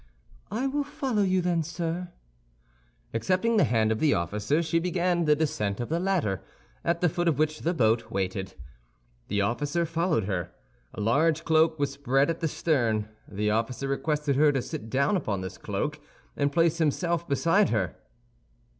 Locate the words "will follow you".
0.65-1.41